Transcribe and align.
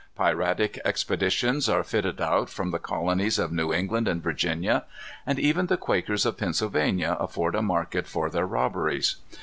Piratic 0.17 0.79
expeditions 0.83 1.69
are 1.69 1.83
fitted 1.83 2.19
out 2.19 2.49
from 2.49 2.71
the 2.71 2.79
colonies 2.79 3.37
of 3.37 3.51
New 3.51 3.71
England 3.71 4.07
and 4.07 4.19
Virginia; 4.23 4.85
and 5.27 5.37
even 5.37 5.67
the 5.67 5.77
Quakers 5.77 6.25
of 6.25 6.37
Pennsylvania 6.37 7.15
afford 7.19 7.53
a 7.53 7.61
market 7.61 8.07
for 8.07 8.27
their 8.27 8.47
robberies. 8.47 9.17